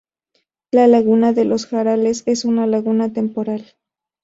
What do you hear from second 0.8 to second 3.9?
laguna de los Jarales es una laguna temporal.